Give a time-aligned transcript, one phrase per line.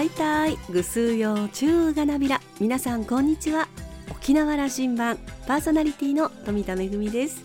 [0.00, 2.40] はいたいぐすうようちゅうがなびら。
[2.58, 3.68] 皆さんこんにちは。
[4.10, 5.18] 沖縄羅針盤。
[5.46, 7.44] パーソナリティの富田恵です。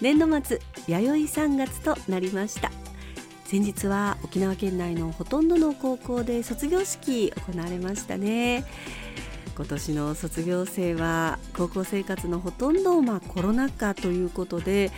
[0.00, 2.72] 年度末弥生3月となりました。
[3.44, 8.64] 先日は沖縄県内のほとんどの高校で卒業式行われましたね。
[9.54, 14.90] 今年の卒業生は高校生活のほとんどをまあコロナ禍ということで、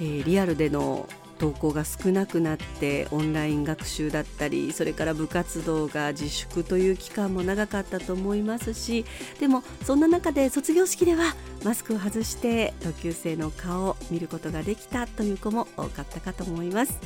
[0.00, 1.08] えー、リアルでの
[1.40, 9.06] 登校が少なくなってオンライン学習だったりそれから部活動が自粛という期間も長かったと思いますし
[9.38, 16.98] でもそんな中で卒業式ではマスクを外して同級生の顔を見ることができたという子も多かったかと思います。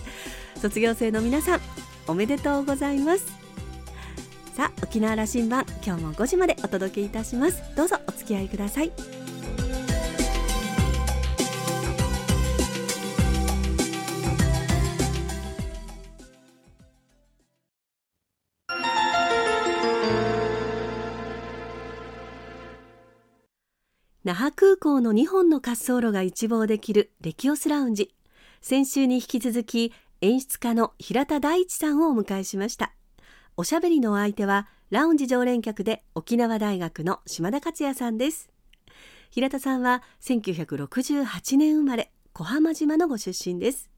[0.60, 1.60] 卒業生の皆さん
[2.06, 3.26] おめでとうございます。
[4.54, 7.62] さあ沖縄羅針盤今日も5時までお届けいたします。
[7.76, 9.23] どうぞお付き合いください。
[24.84, 28.14] 港の2本の滑走路が一望できるレキオスラウンジ。
[28.60, 32.92] 先週に引き続き演出家の平田大地さんをお迎えしました。
[33.56, 38.50] おしゃべりのお相手はラウンジ常連客で沖縄大学の島田克也さんです。
[39.30, 43.88] 平田さんは1968年生まれ小浜島のご出身です。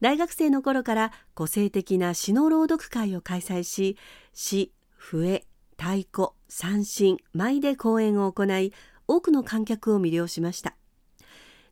[0.00, 3.98] 大学生の頃から個性的な詩の朗読会を開催し
[4.32, 5.44] 詩、笛、
[5.76, 8.72] 太鼓、三振、舞で講演を行い
[9.08, 10.74] 多くの観客を魅了しました。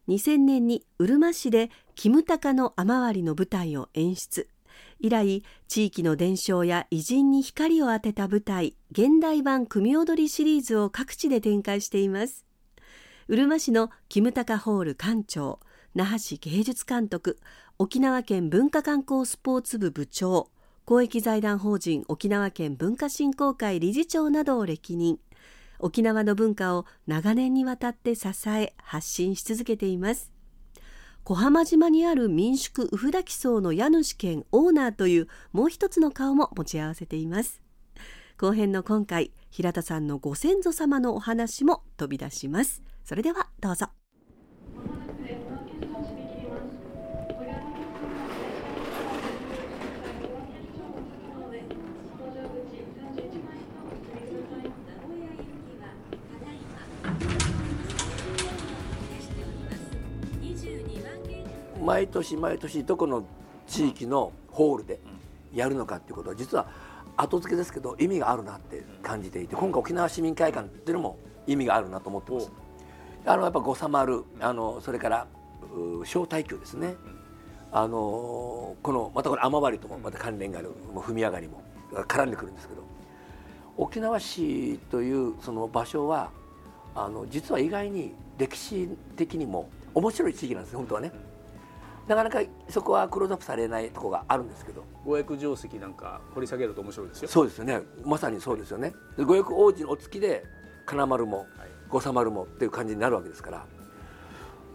[0.09, 4.48] 2000年にうるま市でキムタカの雨割りの舞台を演出。
[4.98, 12.45] 以来地域の伝承や偉人に光を当てた舞台現代版組踊りシリーズを各地で展開しています。
[13.28, 15.61] うるま市のキムタカホール館長
[15.94, 17.39] 那覇市芸術監督
[17.78, 20.50] 沖縄県文化観光スポーツ部部長
[20.84, 25.21] 公益財団法人沖縄県文化振興会理事長などを歴任。
[25.82, 30.32] 沖縄の文化を長年にわたって支え発信し続けています。
[31.24, 37.60] 小浜島にある民宿ウフダキ荘の家主兼オーナーというもう一つの顔も持ち合わせています。
[38.38, 42.82] 後編の今回平田さんのご先祖様のお話も飛び出します。
[43.04, 44.00] それではどうぞ。
[61.91, 63.25] 毎年毎年どこの
[63.67, 65.01] 地域のホールで
[65.53, 66.69] やるのかっていうことは実は
[67.17, 71.19] 後付けですけど意味があるなって感じていて今回沖縄市民会館っていうのも
[71.49, 72.53] 意味があるなと思ってます。
[73.27, 75.27] あのやっぱ五サマルあのそれから
[76.05, 76.95] 小耐久ですね。
[77.73, 81.61] あのこのまたこれ雨割りともまた関連があるもう踏み上がりも
[81.93, 82.84] 絡んでくるんですけど
[83.77, 86.31] 沖縄市というその場所は
[86.95, 91.11] あの実は意外に歴史的にも面白い地域なんです本当はね。
[92.10, 94.84] なかなかそこはクローズアップされないところがあるんですけど。
[95.04, 97.28] 五役定石なんか掘り下げると面白いですよ。
[97.28, 97.81] そうですよね。
[98.04, 98.93] まさにそうですよね。
[99.16, 100.44] 五役王子のお付きで
[100.87, 101.47] 金丸も
[101.88, 103.66] 五三丸もっていう感じになるわけですから。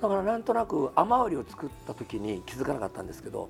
[0.01, 3.49] だからなんとなく雨割りを作った時に気づかなかったんですけど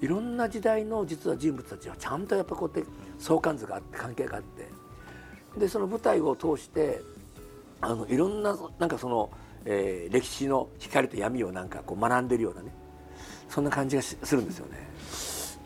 [0.00, 4.68] いろんな時代の実は人物たちはちゃんとやっぱこうやって相関図があって関係があって。
[5.58, 7.02] でその舞台を通して
[7.80, 9.30] あのいろんななんかその、
[9.64, 12.72] えー、歴史の光と闇をなんかこう学んでるようなね
[13.52, 14.78] そんな感じがするんですよね。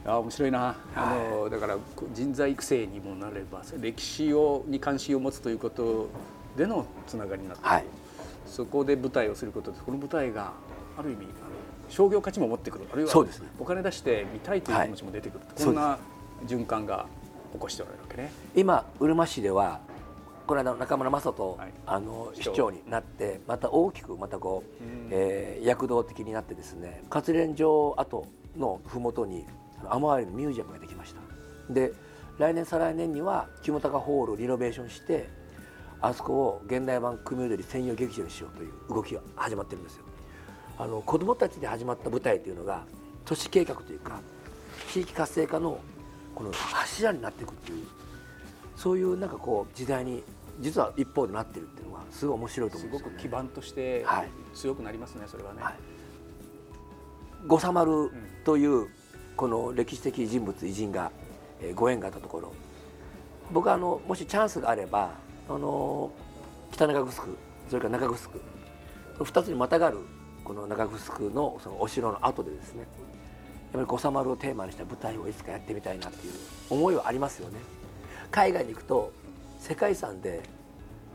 [0.05, 1.77] あ面白いな、あのだから
[2.13, 6.09] 人材育成にもなれば歴史をに関心を持つということ
[6.57, 7.85] でのつながりになって、はい、
[8.45, 10.53] そこで舞台をすることでこの舞台が
[10.99, 11.31] ある意味あの
[11.89, 12.87] 商業価値も持ってくる。
[12.93, 13.27] あるいは
[13.61, 15.99] お金出して見たいという気持ちも出てくる、はい、こんな
[16.45, 17.07] 循環が
[17.53, 18.33] 起こしておられるわけね。
[18.57, 19.81] 今うるま市では
[20.47, 22.71] この間中村雅人、はい、あの市長。
[22.71, 28.27] になってまた大きくまたこう、えー、躍動的になってですね活連城跡
[28.57, 29.45] の麓に
[29.89, 31.21] 雨割りのミュージアムができました。
[31.73, 31.93] で
[32.39, 35.29] 来年再来年には清高ホールをリノベーションして
[36.01, 40.05] あそこを現代版組踊り専用劇場にしようという動きが始まってるんですよ。
[40.79, 42.85] あの子どもたちで始まった舞台というのが
[43.25, 44.21] 都市計画というか
[44.93, 45.81] 地域活性化の
[46.35, 47.87] この柱になっていくっていう
[48.77, 50.23] そういうなんかこう時代に
[50.61, 54.05] 実は一方でなってるっていうのはすごい面白いと思うんです、ね、すごく基盤として
[54.55, 55.63] 強くなりますね、はい、それはね。
[55.63, 55.75] はい、
[57.47, 58.11] 五サマル
[58.45, 58.89] という
[59.37, 61.11] この歴史的人物偉人が
[61.75, 62.53] ご縁があったところ。
[63.53, 65.13] 僕はあのもしチャンスがあれば
[65.49, 66.11] あの
[66.73, 67.25] 北中城
[67.69, 68.31] それから中城。
[69.19, 69.99] 2つにまたがる
[70.45, 72.87] この中城のそのお城の跡でですね
[73.77, 76.33] ぱり五三丸をテーマにした舞台をいつかやってみたいなっていう
[76.71, 77.59] 思いはありますよね。
[78.31, 79.13] 海外に行くと
[79.67, 80.43] 世界遺産で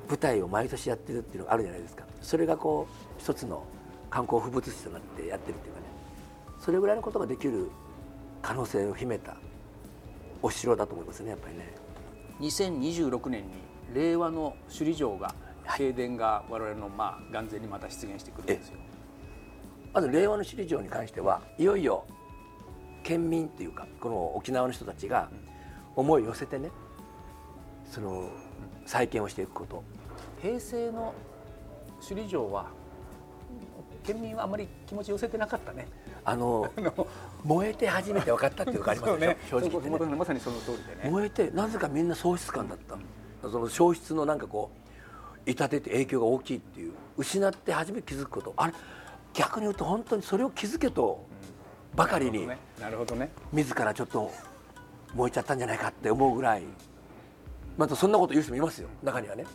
[0.09, 2.03] 舞台を毎年やってるっていうのがあるじゃないですか。
[2.21, 3.63] それがこう一つの
[4.09, 5.85] 観光風物詩となってやってるっていうかね。
[6.59, 7.71] それぐらいのことができる
[8.41, 9.37] 可能性を秘めた
[10.41, 11.73] お城だと思いますねやっぱりね。
[12.41, 13.53] 2026年に
[13.93, 15.33] 令和の首里城が
[15.65, 18.79] 正殿が我々のまあ眼前にまた出現してくるんですよ。
[19.93, 22.03] まず令和の首里城に関してはいよいよ
[23.03, 25.29] 県民っていうかこの沖縄の人たちが
[25.95, 26.69] 思いを寄せてね
[27.91, 28.29] その
[28.85, 29.83] 再建をしていくこと。
[30.41, 31.13] 平成の
[32.01, 32.65] 首里城は
[34.03, 35.87] 県民はあまり気持ち寄せてなかったね。
[36.23, 36.71] あの
[37.43, 39.37] 燃えて初めて分かったっていうのがありますね。
[39.49, 40.15] 正直ね。
[40.15, 41.09] まさにその通りでね。
[41.11, 42.97] 燃えてなぜかみんな喪失感だった、
[43.49, 44.71] その消失のなんかこ
[45.45, 46.93] う痛手って影響が大きいっていう。
[47.17, 48.53] 失って初めて気づくこと。
[48.55, 48.73] あれ
[49.33, 51.25] 逆に言うと本当にそれを気づけと
[51.93, 53.29] ばかりに、なるほどね。
[53.51, 54.31] 自らちょっと
[55.13, 56.63] 燃えちゃったんじゃないかって思うぐらい
[57.77, 59.45] またそんなこと言う人もいますよ中にはね。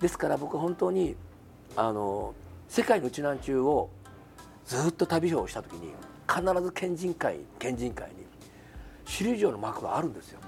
[0.00, 1.16] ですから僕本当に
[1.76, 2.34] あの
[2.68, 3.90] 世界のうちなんちゅうを
[4.64, 5.92] ずっと旅をした時に
[6.28, 8.26] 必ず県人会県人会に
[9.04, 10.40] 首里城のマークがあるんですよ。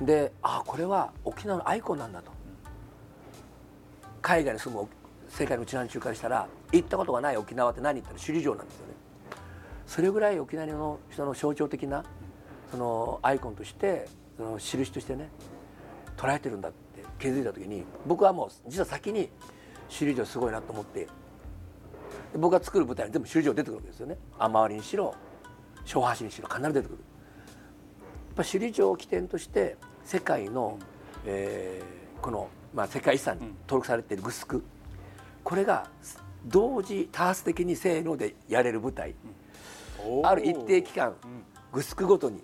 [0.00, 2.30] でああこれは沖縄のアイコンなんだと。
[4.22, 4.86] 海外に住む
[5.28, 8.94] 世界のうちなんちゅうからしたら行ったことがない沖縄って何言ったら首里城なんですよね。
[9.86, 12.04] それぐらい沖縄の人の象徴的な
[12.70, 15.28] そのアイコンとしてその印としてね
[16.16, 19.28] 捉えてるんだって気づいた時に僕はもう実は先に
[19.88, 21.08] 首里城すごいなと思って
[22.36, 24.16] 僕が作る舞台に全部首里城出てくるわけですよね。
[24.38, 25.14] 雨割りにしろ
[25.84, 26.98] 小橋にしろ必ず出てくる。
[26.98, 30.78] やっぱ首里城を起点として世界の、
[31.24, 34.62] えー、この、まあ、世界遺産に登録されているグスク。
[35.42, 35.88] これが
[36.46, 39.14] 同時多発的にせーのでやれる舞台、
[40.22, 41.14] ある一定期間、
[41.72, 42.42] グスクごとに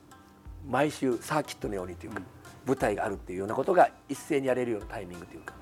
[0.68, 2.20] 毎週サーキットのようにというか、
[2.66, 5.54] 舞台があるっていうようなことが一斉にやれるようなタイミングというか。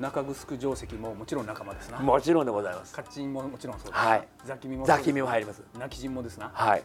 [0.00, 1.98] 中城定石ももちろん仲間ですな。
[1.98, 2.94] もちろんでございます。
[2.94, 4.28] カッチンももちろんそうですはい。
[4.46, 5.62] ザキミもザキミも入ります。
[5.78, 6.50] 泣き陣もですな。
[6.54, 6.82] はい。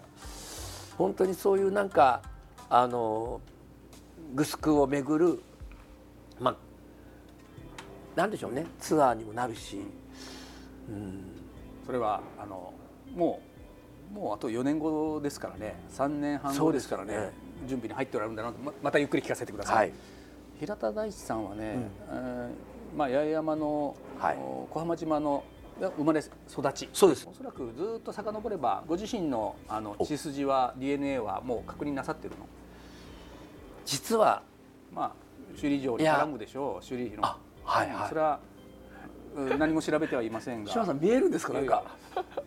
[0.98, 2.22] 本当にそういうなんか
[2.70, 3.40] あの
[4.34, 5.42] グスクを巡る
[6.42, 6.56] まあ
[8.18, 8.66] なんでしょうね。
[8.80, 9.80] ツアーにもなるし、
[10.90, 11.24] うん、
[11.86, 12.74] それはあの
[13.16, 13.55] もう
[14.14, 15.76] もうあと4年後ですからね。
[15.92, 17.32] 3年半後ですからね、ね、
[17.68, 18.60] 準備に入っておられるんだなと。
[18.60, 19.94] ままたゆっくり聞かせてください、はい、
[20.60, 21.76] 平田大地さんはね、
[22.10, 25.44] うん、えーまあ、八重山の、はい、小浜島の
[25.98, 26.90] 生まれ育ち。
[26.94, 27.28] そうです。
[27.30, 32.46] おそらくずっと遡ればご自身のあの血筋は DNA はもう確認なさってるの？
[33.86, 34.44] 実は
[34.94, 35.12] まあ
[35.60, 37.28] 首里城に絡むでしょう首里の
[37.66, 38.08] はいはい。
[38.08, 38.40] それは
[39.58, 40.72] 何も調べてはいませんが。
[40.72, 41.52] さん見えるんですか？
[41.52, 41.84] なんか。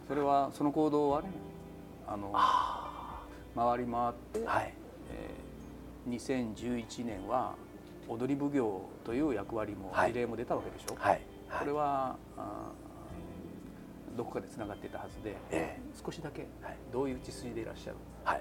[0.08, 1.28] それはその行動はね
[2.08, 2.32] あの
[3.54, 4.74] 回り回って、はい。
[5.10, 7.54] えー、2011年は
[8.08, 11.20] 踊り奉行という役割も事例も出たわけでしょ、はい、
[11.58, 12.70] これはあ
[14.16, 16.46] どこかでつながっていたはずで、えー、少しだけ
[16.92, 18.40] どういう血筋でいらっしゃる、はい、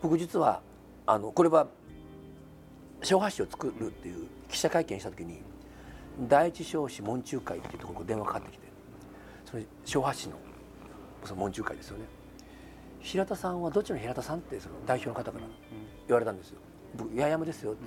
[0.00, 0.62] 僕実は
[1.06, 1.66] あのこれは
[3.02, 5.42] 小発を作るっていう記者会見した時に
[6.28, 8.66] 第一少子門中会っていうところ電話かかってきて
[9.44, 10.12] それ小の
[11.24, 12.04] その門中会ですよね
[13.06, 15.44] 平田さんはどっちの平田さんってその代表の方から
[16.08, 16.58] 言われたんですよ
[16.96, 17.80] 「僕八重山ですよ」って、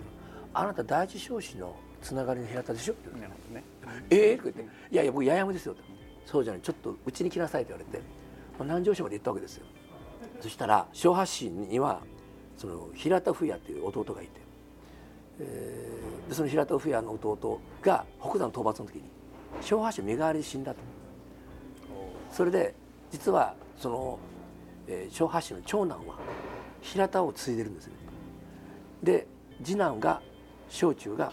[0.53, 3.63] あなた第一少子のつながりの平田でしょ」って言われて、ね
[4.09, 5.83] 「ええー、って言って「いやいや僕八重山ですよ」って
[6.25, 8.19] 「そうじゃないちょっとうちに来なさい」って言われて。
[8.63, 9.65] 南城市まで行ったわけですよ。
[10.41, 12.01] そしたら小橋市には
[12.57, 14.31] その平田富也っていう弟がいて、
[15.39, 19.03] えー、でその平田富也の弟が北山討伐の時に
[19.61, 20.79] 小橋身代わりで死んだと。
[22.31, 22.75] それで
[23.11, 24.19] 実はその、
[24.89, 26.15] えー、小橋の長男は
[26.81, 27.93] 平田を継いでるんですね。
[29.03, 29.27] で
[29.63, 30.21] 次男が
[30.69, 31.31] 小中が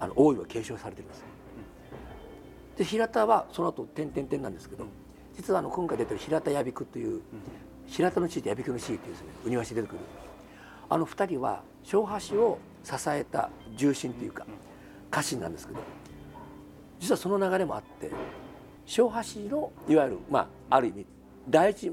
[0.00, 1.24] あの王位は継承されてるんです。
[2.76, 4.84] で平田はその後点々点なんですけど
[5.36, 7.22] 実はあの今回出てる平田矢比という
[7.86, 9.98] 平田の地位と矢比の地位っていうですねうにわし出てくる。
[10.90, 14.46] あの2人は小橋を支えた重心というか
[15.10, 15.80] 家臣なんですけど
[16.98, 18.10] 実はその流れもあって
[18.86, 21.06] 小橋のいわゆるまあある意味
[21.48, 21.92] 第一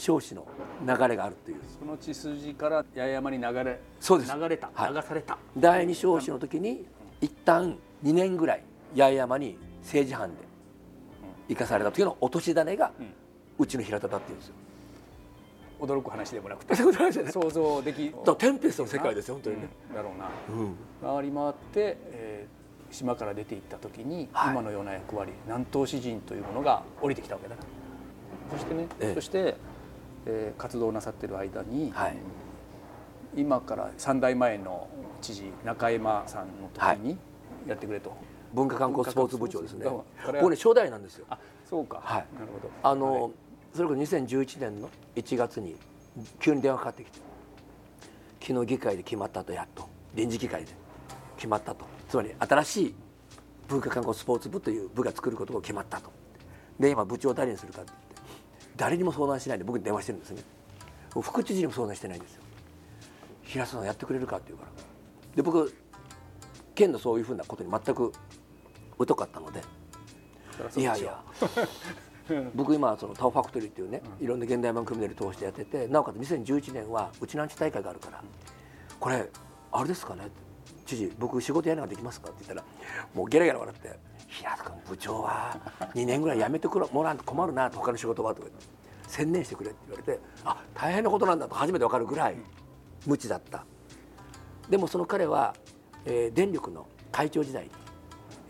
[0.00, 0.46] 少子の
[0.86, 1.58] 流れがあるという。
[1.78, 4.34] その血筋から八重山に流れそうです。
[4.34, 5.38] 流れた、はい、流された。
[5.56, 6.84] 第二少子の時に
[7.20, 8.62] 一旦2年ぐらい
[8.96, 10.36] 八重山に政治犯で
[11.48, 12.92] 生かされた時の落とし種が
[13.58, 14.54] うちの平田だっていうんですよ。
[15.80, 16.74] 驚く話でもなくて。
[16.76, 20.76] 想像できテンペストの世界ですよ本当にね、うん、だろうな、うん、
[21.16, 27.56] 回り回って、えー、島から出ていった時に、はい、今のような役割南東詩人というものが降りてきたわけだ
[28.50, 29.56] そしてね、ええ、そして
[30.26, 32.16] えー、活動なさってる間に、はい、
[33.36, 34.88] 今から3代前の
[35.20, 37.18] 知事中山さんの時に
[37.66, 38.18] やってくれと、はい、
[38.54, 39.86] 文化観光スポーツ部長ですね。
[39.86, 41.26] 僕ね初代なんですよ。
[41.30, 42.70] あそうか、はい、なるほど。
[42.82, 43.32] あの、はい、
[43.74, 45.76] それこそ2011年の1月に
[46.38, 47.18] 急に電話かかってきて
[48.40, 50.72] 昨日議会で決まったとやっと臨時議会で
[51.36, 51.84] 決まったと。
[52.08, 52.94] つまり新しい
[53.68, 56.10] 文化観光スポーツ部という部が作ることが決まったと。
[56.78, 57.82] で今部長を誰にするか
[58.76, 60.42] 誰にも相談しないで僕に電話してるんですね。
[61.20, 62.42] 副知事にも相談してないんですよ。
[63.42, 64.72] 平田さんやってくれるかって言うから。
[65.36, 65.74] で僕
[66.74, 68.12] 県のそういうふうなことに全く
[68.98, 69.60] 疎かったので。
[70.76, 71.22] いやいや。
[72.54, 78.22] 僕今そのタオファクトリーっていうね、いろんな現代版組みで通してやっててなおかつ2011年はうちなんち大会があるから
[79.00, 79.28] これ
[79.72, 80.28] あれですかね
[80.86, 82.64] 知事僕仕事やるのができますかって言ったら
[83.14, 83.98] もうゲラゲラ笑って
[84.30, 85.58] 「平田君部長は
[85.94, 88.48] 2年ぐらい辞めてくもらうと困るな」と他の仕事はとか
[89.08, 92.36] 「専念してくれ」って言われてあ大変なことなんだと初めて分かるぐらい
[93.06, 93.64] 無知だった。
[94.68, 95.54] でもその彼は、
[96.04, 97.70] えー、電力の会長時代に、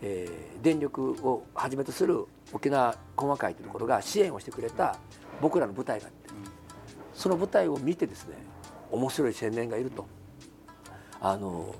[0.03, 4.99] えー、電力をはじめとする沖縄駒和会というところが支援をしてくれた
[5.41, 6.29] 僕らの舞台があって、
[7.15, 8.35] その舞台を見てですね
[8.91, 10.05] 面白い青年がいると。
[11.19, 11.73] あの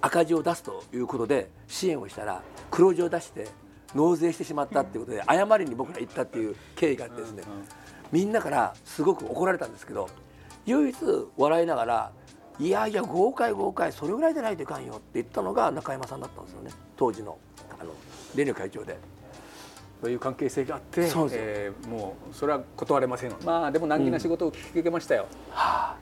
[0.00, 3.48] 赤字を出すということで支援をしたら黒字を出して
[3.94, 7.42] 納税してしまったっていうことで謝りに僕ら行ったっていう経緯があってですね
[8.12, 10.08] みんなからすごく怒られたんですけど
[10.66, 10.96] 唯一
[11.36, 12.12] 笑いながら
[12.58, 16.70] いやいや豪快豪快それぐらいでないといかんよって言ったのが中山さんだったんですよね。
[16.96, 17.36] 当時の
[17.78, 17.90] あの
[18.34, 18.96] 電力会長で。
[20.00, 25.26] そういう関係性があって、えー、もうそれは断れませんまあでも難儀な仕事を聞き受けましたよ。
[25.48, 25.52] うん。
[25.52, 25.96] はあ、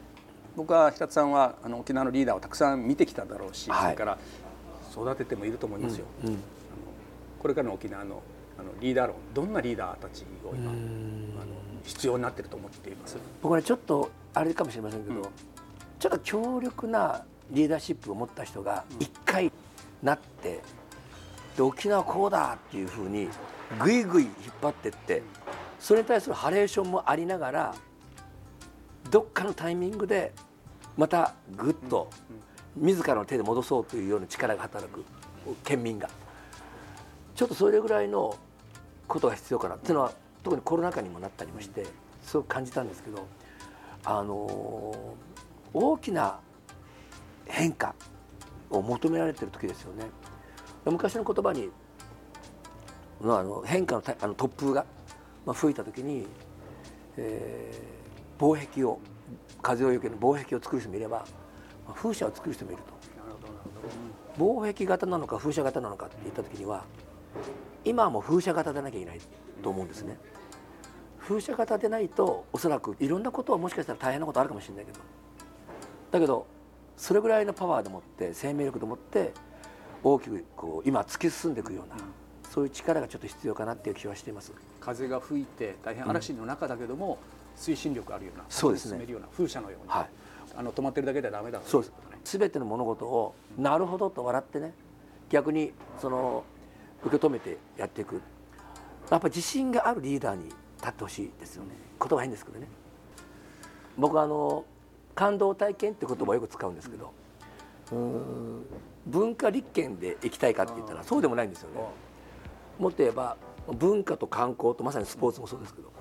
[0.57, 4.19] 僕は平田さんはあの沖縄のリーダーをたくさん見てきただろうし、はい、それから
[4.93, 6.07] 育ててもいると思いますよ。
[6.23, 6.39] うんうん、
[7.39, 8.23] これからの沖縄の
[8.57, 10.81] あのリーダー論どんなリーダーたちを今あの
[11.83, 13.17] 必要になっていると思っています？
[13.43, 15.29] 僕は、ね、ちょっとあれかもしれませんけど、
[15.99, 19.51] ちょっと強力なリーダーシップを持った人が一回
[20.05, 20.61] なって、
[21.57, 23.29] で沖縄こうだっていうふうに
[23.83, 25.23] ぐいぐい引っ張ってって
[25.81, 27.75] それに対するハレーションもありながら
[29.11, 30.33] どっかのタイミングで
[30.97, 32.09] またぐっと
[32.77, 35.05] 自らの手で戻そうというような力が働く
[35.65, 36.09] 県民が。
[37.35, 38.37] ちょっとそれぐらいの
[39.09, 39.75] ことが必要かな。
[39.75, 41.85] っていうのは特にコロナ禍にもなったりもして
[42.23, 43.27] すごく感じたんですけど
[44.05, 44.95] あの
[45.73, 46.39] 大きな
[47.47, 47.95] 変化
[48.71, 50.05] を求められてる時ですよね。
[50.85, 51.71] 昔の言葉に
[53.21, 54.85] のあの変化のあの突風が、
[55.47, 56.27] まあ、吹いた時に、
[57.17, 58.04] えー、
[58.39, 59.01] 防壁を
[59.63, 61.25] 風をよける防壁を作る人もいれば、
[61.95, 62.95] 風車を作る人もいると。
[64.37, 66.85] 防壁型なのか風車型なのかって言った時には
[67.85, 69.21] 今はもう風車型でなきゃいけない
[69.63, 70.19] と思うんですね。
[71.21, 74.99] 風車型でないとおそらくいろんなことはもしかしたら大変なことあるかもしれないけど。
[76.11, 76.47] だけど
[76.97, 79.33] それぐらいのパワーでもって生命力でもって
[80.03, 81.97] 大きくこう今突き進んでいくような、
[82.51, 84.53] そういう力がちょっと必要かなっていう気はしています。
[84.81, 87.19] 風が吹いて大変嵐の中だけども、
[87.57, 88.99] 推進力あるようなそうですね。
[88.99, 90.09] めるような風車のように、はい、
[90.57, 92.39] あの止まってるだけではダメだそうです。
[92.39, 94.73] 全ての物事をなるほどと笑ってね
[95.29, 96.45] 逆にその
[97.05, 98.21] 受け止めてやっていく。
[99.11, 101.71] やっぱり自信があるリーダーに立ってほしいですよね。
[102.01, 102.67] 言葉変ですけどね。
[103.99, 104.65] 僕はあの
[105.15, 107.13] 感動体験って言葉をよく使うんですけど、
[107.93, 108.67] うん、
[109.07, 111.81] 文化立憲で行きたいかって言ったらそうでもないんですよね。
[112.79, 113.37] もっと言えば
[113.69, 115.93] 文化と観光とまさにスポーツもそうですけど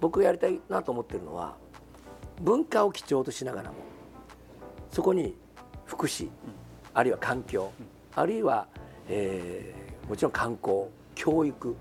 [0.00, 1.56] 僕がやりたいなと思ってるのは
[2.40, 3.76] 文化を基調としながらも
[4.90, 5.34] そこに
[5.86, 6.28] 福祉
[6.94, 7.72] あるいは環境
[8.14, 8.66] あるいは、
[9.08, 11.76] えー、もちろん観光教育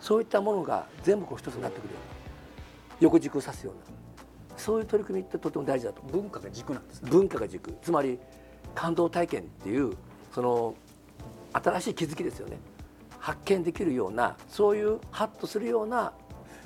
[0.00, 1.94] そういったものが全部こう一つになってくる。
[1.94, 2.10] ような
[3.00, 3.80] 横軸を指すような。
[4.56, 6.02] そういう取り組みってとても大事だと。
[6.02, 7.10] 文化が軸なんですね。
[7.10, 7.74] 文化が軸。
[7.82, 8.18] つまり
[8.74, 9.94] 感動体験っていう
[10.34, 10.74] その
[11.52, 12.58] 新しい気づきですよね。
[13.18, 16.12] 発見できるようなそういうハッとするような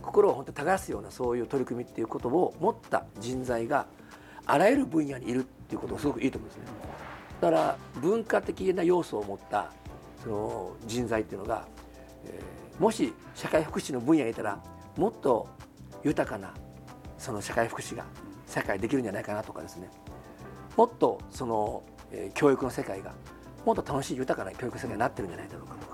[0.05, 3.87] 心を本当に耕すようなそういう取り組みっていうことを持った人材が
[4.47, 6.65] あらゆる分野にいるっていうことがすごくいいと思うんですね。
[7.41, 9.73] だから文化的な要素を持った
[10.23, 11.67] その人材っていうのが、
[12.27, 14.63] えー、もし社会福祉の分野にいたら
[14.97, 15.49] もっと
[16.03, 16.55] 豊かな
[17.19, 18.05] その社会福祉が
[18.47, 19.91] 社会できるんじゃないかなとかですね
[20.77, 21.83] もっとその、
[22.13, 23.13] えー、教育の世界が
[23.65, 25.87] もっと楽しい豊かな教育世界になってるんじゃないだろうかと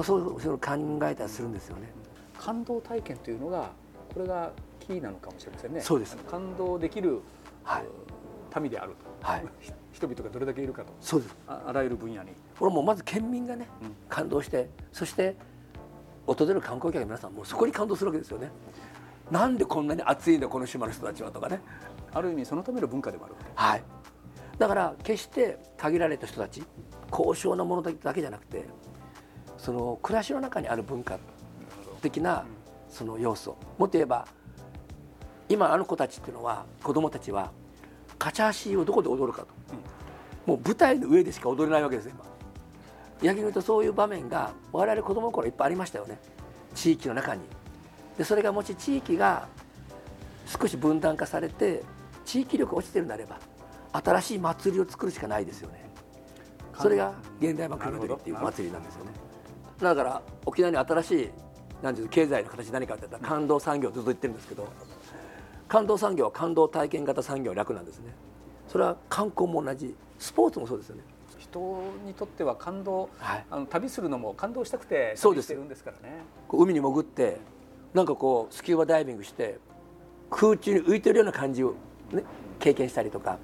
[0.00, 1.92] かそうそう考えたりするんですよね。
[2.38, 3.70] 感動体験というのが
[4.12, 5.80] これがキーなのかもしれませんね。
[5.80, 6.16] そうです。
[6.16, 7.20] 感動できる、
[7.62, 9.26] はい、民であると。
[9.26, 9.44] はい。
[9.92, 10.92] 人々がどれだけいるかと。
[11.00, 11.36] そうです。
[11.46, 12.32] ああらゆる分野に。
[12.58, 15.36] これもまず県民がね、うん、感動して、そして
[16.26, 18.50] 訪れる観光客の皆さんもそこに感動するわけですよね。
[19.30, 21.60] なんでこんなに暑いんだこの島の人たちはとかね
[22.12, 23.84] ある意味そのための文化でもあるはい
[24.58, 26.62] だから決して限られた人たち
[27.10, 28.66] 高尚なものだけじゃなくて
[29.56, 31.18] その暮らしの中にある文化
[32.04, 32.44] 的な
[32.88, 34.26] その要素もっと言えば
[35.48, 37.50] 今あの子たちっていうのは子供たちは
[38.18, 39.48] カチャーシーをどこで踊るかと、
[40.46, 42.24] もう舞台の上でしか踊れないわけです今。
[43.22, 46.18] 逆に言うとそういう場面が我々子供の頃いっぱいありましたよね。
[46.74, 47.42] 地域の中に。
[48.16, 49.48] でそれがもし地域が
[50.46, 51.82] 少し分断化されて
[52.24, 53.38] 地域力が落ちてるんであれば
[53.92, 55.90] 新しい祭りを作るしかないですよね。
[56.78, 59.12] それが現代版国踊りっていう祭りなんですよね。
[59.80, 61.30] だから沖縄に新しい
[61.84, 64.66] なんていう経済の形何かって言ったら感動産業ずっと言ってるんですけど
[65.68, 68.06] 感動産業は感動体験型産業楽なんですね。
[68.68, 71.02] それは観光も同じスポーツもそうですよね。
[71.38, 76.22] 人にとっては感動、はい、あの旅するのも感動したくて旅してるんですからね。
[76.48, 77.38] 海に潜って
[77.92, 79.58] なんかこうスキューバダイビングして
[80.30, 81.74] 空中に浮いてるような感じを、
[82.12, 82.24] ね、
[82.60, 83.38] 経験したりとか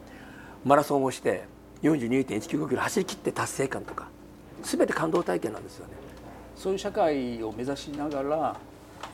[0.65, 1.45] マラソンをして
[1.83, 4.09] 42.195キロ走り切って達成感とか
[4.63, 6.00] 全て感動体験なんですよね
[6.61, 8.37] そういう社会を目指しながら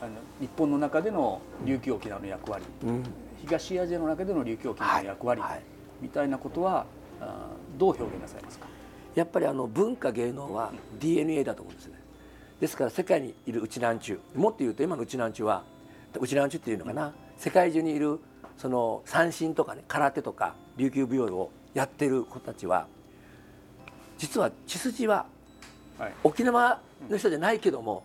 [0.01, 0.09] あの
[0.41, 3.03] 日本の中での琉球沖縄の役割、うん、
[3.39, 5.61] 東アジアの中での琉球沖縄の役割、はいはい、
[6.01, 6.85] みたいなことは
[7.21, 8.67] あどう表現なさいますか？
[9.15, 11.93] やっぱりあの文化芸能は DNA だと思うんですね。
[12.59, 15.63] ですから世界にいるうちなんちゅうもっと言うと今のうちなんちゅうは
[16.19, 18.19] うちなんちゅうっていうのかな世界中にいる
[18.57, 22.87] その三振とかね空手とか琉球舞踊をやってる子たちは
[24.17, 25.27] 実は血筋は
[26.25, 28.03] 沖縄の人じゃないけども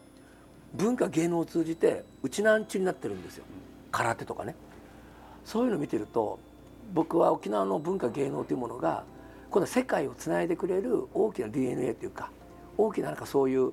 [0.75, 3.45] 文化芸能を通じてうちなんちゅうになってるんですよ。
[3.91, 4.55] 空手とかね。
[5.45, 6.39] そういうのを見てると
[6.95, 9.05] 僕は沖縄の文化芸能というものが
[9.51, 12.31] 今度は世界をつないでくれる大きな DNA というか
[12.79, 13.73] 大きななんかそういう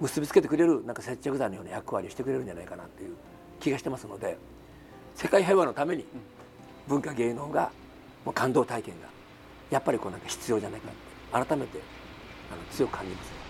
[0.00, 3.14] 結びつけてくれるなんか接着剤のような役割をしてくれるんじゃないかなっていう
[3.60, 4.38] 気がしてますので
[5.14, 6.04] 世界平和のために
[6.88, 7.70] 文化芸能が
[8.24, 9.08] もう感動体験が
[9.70, 11.80] やっぱりこうなんか必要じゃないかって改めて
[12.50, 13.40] あの強く感じます。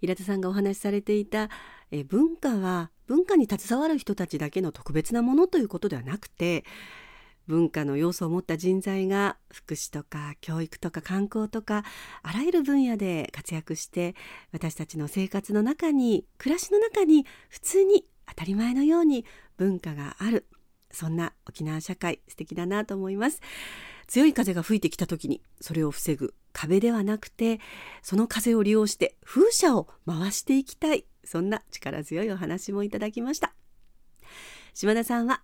[0.00, 1.48] 平田さんがお話しされていた
[1.90, 6.64] え文化は文化に携わる人たちだけの特別なものということではなくて
[7.46, 11.84] 文化の要素を持った人材が福祉とか教育とか観光とか
[12.22, 14.14] あらゆる分野で活躍して
[14.52, 19.24] 私たちの生活の中に暮らしの中に普通に当たり前のように
[19.56, 20.46] 文化がある。
[20.90, 23.40] そんな沖縄社会素敵だなと思います。
[24.06, 27.58] 強い風が吹いてきた時にそれを防ぐ壁ではなくて
[28.02, 31.04] その風を利用して風車を回していきたい。
[31.24, 33.54] そんな力強いお話もいただきました。
[34.72, 35.42] 島田さんは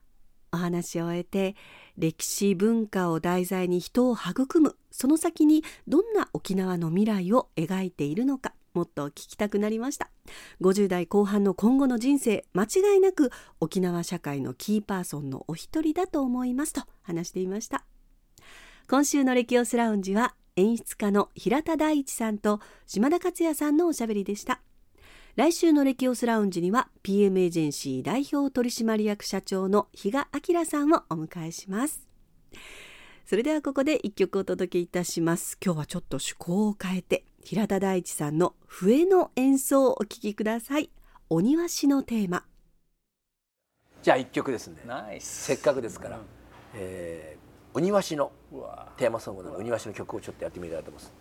[0.52, 1.54] お話を終えて
[1.96, 4.76] 歴史文化を題材に人を育む。
[4.90, 10.10] その先にどんな沖縄の未来を描いているのかもっと聞きたくなりました。
[10.60, 17.84] 50代後半の今後の人生間違いなく沖縄社会のキーパーソンのお一人だと思いますと話していました。
[18.88, 24.60] 今週のレキオスラウンジは演出家の平田大一さんと島田克也さんのおしゃべりでした。
[25.36, 32.04] 来週のレキオスラウンジには PM エージェンシー代表取締役社長の比嘉明さんをお迎えします。
[33.26, 35.56] それではここで一曲お届けいたします。
[35.64, 40.90] 今日はちょっと趣向を変えて平田大地さんの笛の演奏をお聴きください。
[41.28, 42.44] お庭師のテーマ。
[44.02, 44.78] じゃあ一曲ですね。
[45.20, 46.24] せっかくですから、うん、
[46.74, 48.32] えー、お庭師の
[48.96, 51.12] テーマソングのお庭師の曲をちょっとやってみたいと思います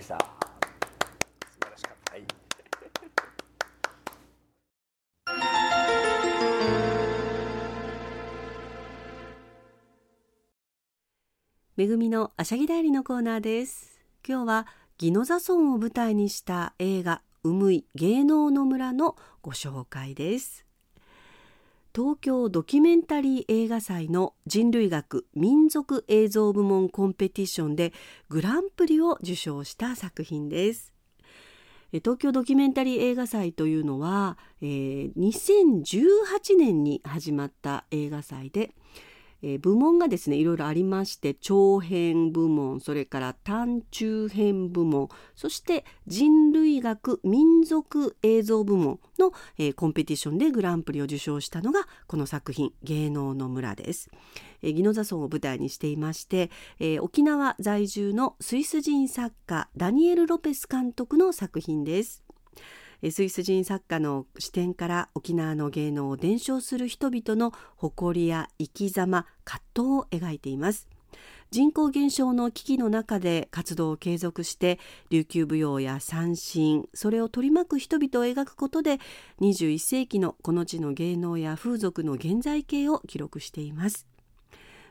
[0.00, 0.18] でした。
[0.18, 0.24] 素
[1.60, 2.24] 晴らしかった、はい。
[11.76, 14.00] めぐみのあしゃぎだよりのコーナーです。
[14.26, 14.66] 今日は
[14.98, 20.64] 宜野座村を舞台にした映画うむい芸能の村のご紹介です。
[21.92, 27.92] 東京ドキュメンタリー映画祭の人類学民族映像部門コンペティションで
[28.28, 30.92] グランプリを受賞した作品です。
[31.92, 38.70] 東京ドキュメンタリー映画祭というのは、えー、2018年に始まった映画祭で
[39.42, 54.10] えー、部門がですねいろいろありまして長編部門それから短中編部門そして人類学民族映像部門の、えー、コンペティションでグランプリを受賞したのがこの作品「芸能の村」です。
[54.62, 62.29] えー、宜野座村を舞台にしていまして、えー、沖縄在住のスイス人作家ダニエル・ロペス監督の作品です。
[63.08, 70.86] スイス人作家の視点から沖縄の芸能を伝承する人々の誇りや生き様葛藤を描いています。
[71.50, 78.98] 人口減少の危機の中で活動を継続して琉球舞踊や三振それを取り巻く人々を描くことで
[79.40, 84.06] 21世紀のこの地の芸能や風俗の現在形を記録しています。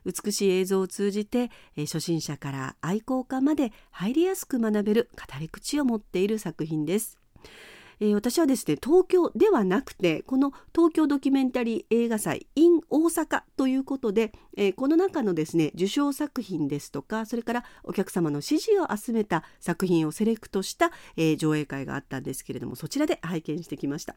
[0.05, 7.19] 美しい映像を通じて初心者から愛好家まで入りやすく学べる語り口を持っている作品です。
[7.99, 24.15] えー、私はですね東京ではなくてこの東京ドキュメンタリー映画祭 in 大阪ということで、えー、この中のですね受賞作品ですとかそれからお客様の支持を集めた作品をセレクトした、えー、上映会があったんですけれどもそちらで拝見してきました。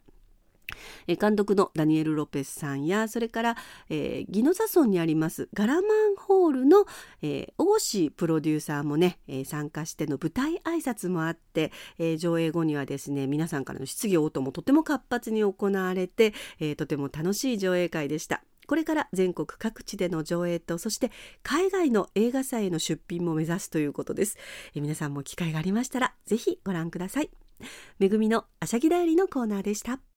[1.07, 3.57] え監督のダニエル・ロペスさんやそれから、
[3.89, 6.87] えー、ギノザ村にありますガラマンホールの、
[7.23, 18.43] えー、大志プロデューサーもね、えー、参加しての舞台挨拶もあって、えー、上映後にはですね皆さんからの質疑応答もとても活発に行われて、えー、とても楽しい上映会でした。
[18.67, 21.11] これから全国各地での上映とそして
[21.43, 24.39] 海外の映画祭への出品も目指すということです。
[24.75, 27.31] え皆さんも機会がありましたらぜひご覧ください。
[27.99, 30.12] めぐみのあしゃぎだよりのコーナーでした。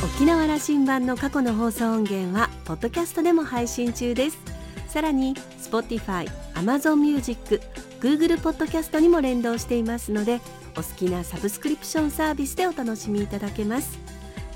[0.00, 4.38] 沖縄羅針盤の過去の放送音源はポッドキャストでも配信中です。
[4.86, 7.60] さらに Spotify、Amazon Music、
[8.00, 10.40] Google ポッドキャストにも連動していますので
[10.76, 13.98] お好きなサブスクリプションサービスでお楽しみいただけます。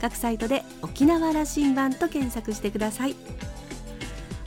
[0.01, 3.17] 各サイトで沖縄羅針盤と検索してください。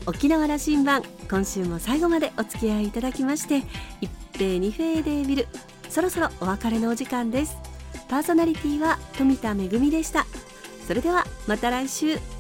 [0.06, 3.64] 沖縄羅針盤今週も最後までお付き合いいただきまして
[4.00, 5.48] 一平二平でビル
[5.90, 7.58] そろそろお別れのお時間です。
[8.08, 10.26] パーソナリティは富田恵でした。
[10.88, 12.35] それではまた来週。